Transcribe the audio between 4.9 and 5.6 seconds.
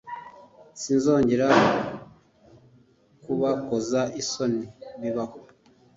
bibaho